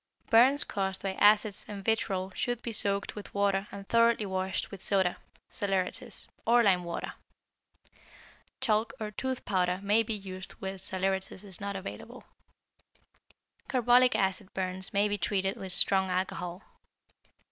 [0.31, 4.81] Burns caused by acids and vitrol should be soaked with water and thoroughly washed with
[4.81, 7.13] soda (saleratus) or lime water.
[8.61, 12.23] Chalk or tooth powder may be used when saleratus is not available.
[13.69, 16.63] Carbolic acid burns may be treated with strong alcohol.